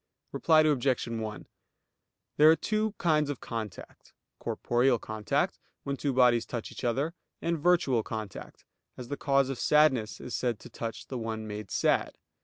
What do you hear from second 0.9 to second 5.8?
1: There are two kinds of contact; corporeal contact,